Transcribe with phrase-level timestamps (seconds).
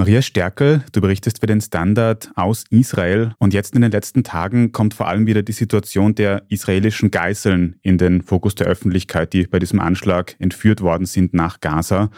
[0.00, 4.72] Maria Stärkel, du berichtest für den Standard aus Israel und jetzt in den letzten Tagen
[4.72, 9.46] kommt vor allem wieder die Situation der israelischen Geiseln in den Fokus der Öffentlichkeit, die
[9.46, 12.10] bei diesem Anschlag entführt worden sind nach Gaza.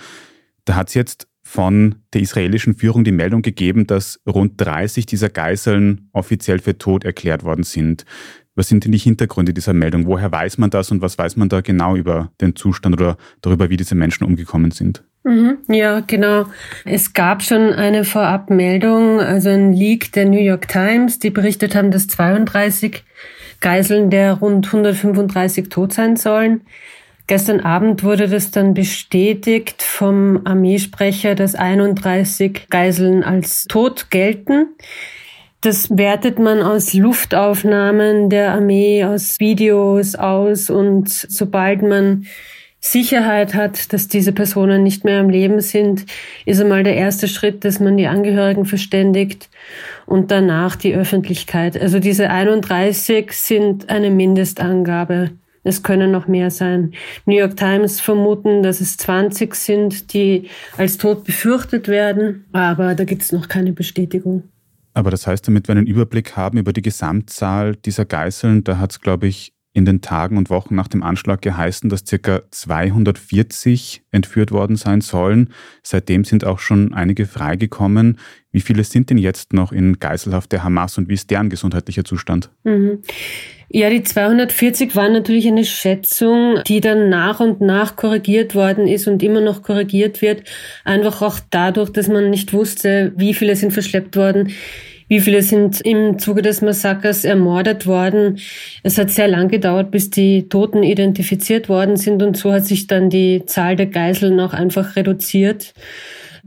[0.64, 5.28] Da hat es jetzt von der israelischen Führung die Meldung gegeben, dass rund 30 dieser
[5.28, 8.04] Geiseln offiziell für tot erklärt worden sind.
[8.54, 10.06] Was sind denn die Hintergründe dieser Meldung?
[10.06, 13.70] Woher weiß man das und was weiß man da genau über den Zustand oder darüber,
[13.70, 15.02] wie diese Menschen umgekommen sind?
[15.24, 16.46] Mhm, ja, genau.
[16.84, 21.92] Es gab schon eine Vorabmeldung, also ein Leak der New York Times, die berichtet haben,
[21.92, 23.04] dass 32
[23.60, 26.62] Geiseln der rund 135 tot sein sollen.
[27.28, 34.74] Gestern Abend wurde das dann bestätigt vom Armeesprecher, dass 31 Geiseln als tot gelten.
[35.60, 42.26] Das wertet man aus Luftaufnahmen der Armee, aus Videos aus und sobald man
[42.84, 46.04] Sicherheit hat, dass diese Personen nicht mehr am Leben sind,
[46.44, 49.48] ist einmal der erste Schritt, dass man die Angehörigen verständigt
[50.04, 51.80] und danach die Öffentlichkeit.
[51.80, 55.30] Also diese 31 sind eine Mindestangabe.
[55.62, 56.92] Es können noch mehr sein.
[57.24, 63.04] New York Times vermuten, dass es 20 sind, die als tot befürchtet werden, aber da
[63.04, 64.42] gibt es noch keine Bestätigung.
[64.92, 68.90] Aber das heißt, damit wir einen Überblick haben über die Gesamtzahl dieser Geiseln, da hat
[68.90, 72.42] es, glaube ich, in den Tagen und Wochen nach dem Anschlag geheißen, dass ca.
[72.50, 75.50] 240 entführt worden sein sollen.
[75.82, 78.18] Seitdem sind auch schon einige freigekommen.
[78.50, 82.04] Wie viele sind denn jetzt noch in Geiselhaft der Hamas und wie ist deren gesundheitlicher
[82.04, 82.50] Zustand?
[82.64, 82.98] Mhm.
[83.70, 89.08] Ja, die 240 waren natürlich eine Schätzung, die dann nach und nach korrigiert worden ist
[89.08, 90.42] und immer noch korrigiert wird.
[90.84, 94.52] Einfach auch dadurch, dass man nicht wusste, wie viele sind verschleppt worden
[95.12, 98.38] wie viele sind im Zuge des Massakers ermordet worden?
[98.82, 102.86] Es hat sehr lang gedauert, bis die Toten identifiziert worden sind und so hat sich
[102.86, 105.74] dann die Zahl der Geiseln auch einfach reduziert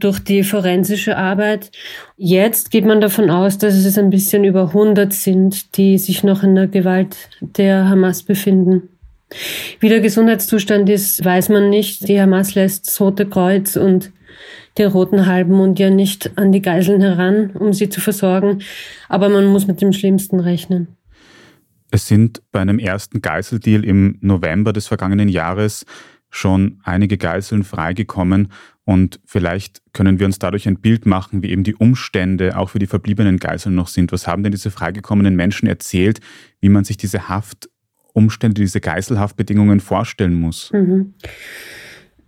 [0.00, 1.70] durch die forensische Arbeit.
[2.16, 6.42] Jetzt geht man davon aus, dass es ein bisschen über 100 sind, die sich noch
[6.42, 8.88] in der Gewalt der Hamas befinden.
[9.78, 12.08] Wie der Gesundheitszustand ist, weiß man nicht.
[12.08, 14.10] Die Hamas lässt das Rote Kreuz und
[14.78, 18.60] den roten Halbmond ja nicht an die Geiseln heran, um sie zu versorgen.
[19.08, 20.88] Aber man muss mit dem Schlimmsten rechnen.
[21.90, 25.84] Es sind bei einem ersten Geiseldeal im November des vergangenen Jahres
[26.30, 28.48] schon einige Geiseln freigekommen
[28.84, 32.78] und vielleicht können wir uns dadurch ein Bild machen, wie eben die Umstände auch für
[32.78, 34.12] die verbliebenen Geiseln noch sind.
[34.12, 36.20] Was haben denn diese freigekommenen Menschen erzählt,
[36.60, 40.70] wie man sich diese Haftumstände, diese Geiselhaftbedingungen vorstellen muss?
[40.72, 41.14] Mhm.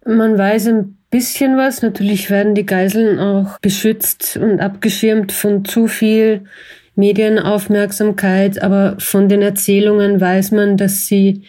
[0.05, 1.83] Man weiß ein bisschen was.
[1.83, 6.45] Natürlich werden die Geiseln auch beschützt und abgeschirmt von zu viel
[6.97, 11.43] Medienaufmerksamkeit, aber von den Erzählungen weiß man, dass sie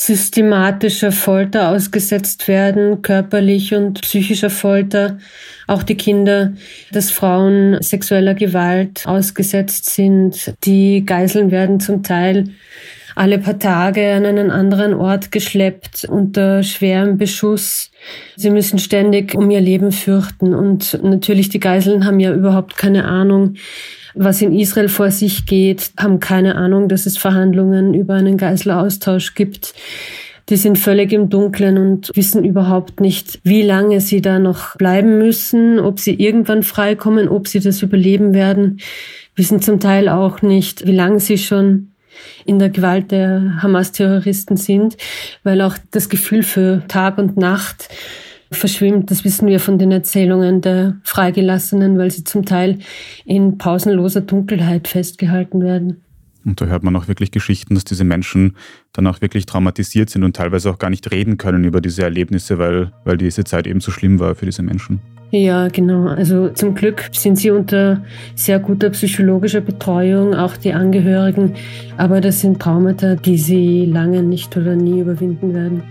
[0.00, 5.18] systematischer Folter ausgesetzt werden, körperlich und psychischer Folter.
[5.66, 6.54] Auch die Kinder,
[6.90, 10.54] dass Frauen sexueller Gewalt ausgesetzt sind.
[10.64, 12.44] Die Geiseln werden zum Teil
[13.14, 17.90] alle paar Tage an einen anderen Ort geschleppt unter schwerem Beschuss.
[18.36, 23.06] Sie müssen ständig um ihr Leben fürchten und natürlich die Geiseln haben ja überhaupt keine
[23.06, 23.54] Ahnung,
[24.14, 29.34] was in Israel vor sich geht, haben keine Ahnung, dass es Verhandlungen über einen Geiselaustausch
[29.34, 29.74] gibt.
[30.48, 35.18] Die sind völlig im Dunkeln und wissen überhaupt nicht, wie lange sie da noch bleiben
[35.18, 38.80] müssen, ob sie irgendwann freikommen, ob sie das überleben werden.
[39.36, 41.89] Wissen zum Teil auch nicht, wie lange sie schon
[42.44, 44.96] in der Gewalt der Hamas-Terroristen sind,
[45.42, 47.88] weil auch das Gefühl für Tag und Nacht
[48.50, 49.10] verschwimmt.
[49.10, 52.78] Das wissen wir von den Erzählungen der Freigelassenen, weil sie zum Teil
[53.24, 56.02] in pausenloser Dunkelheit festgehalten werden.
[56.44, 58.56] Und da hört man auch wirklich Geschichten, dass diese Menschen
[58.92, 62.58] dann auch wirklich traumatisiert sind und teilweise auch gar nicht reden können über diese Erlebnisse,
[62.58, 65.00] weil, weil diese Zeit eben so schlimm war für diese Menschen.
[65.32, 66.08] Ja, genau.
[66.08, 68.02] Also zum Glück sind sie unter
[68.34, 71.54] sehr guter psychologischer Betreuung, auch die Angehörigen.
[71.96, 75.82] Aber das sind Traumata, die sie lange nicht oder nie überwinden werden.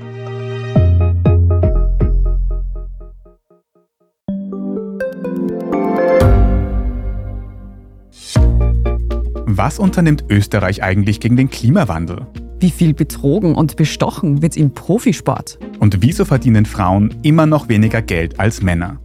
[9.46, 12.28] Was unternimmt Österreich eigentlich gegen den Klimawandel?
[12.60, 15.60] Wie viel betrogen und bestochen wird im Profisport?
[15.80, 19.00] Und wieso verdienen Frauen immer noch weniger Geld als Männer?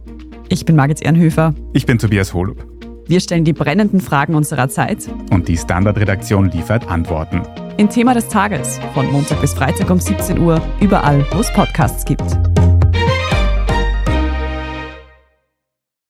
[0.49, 1.53] Ich bin Margit Ehrenhöfer.
[1.73, 2.65] Ich bin Tobias Holub.
[3.07, 5.09] Wir stellen die brennenden Fragen unserer Zeit.
[5.31, 7.41] Und die Standardredaktion liefert Antworten.
[7.77, 12.05] Im Thema des Tages von Montag bis Freitag um 17 Uhr, überall, wo es Podcasts
[12.05, 12.23] gibt.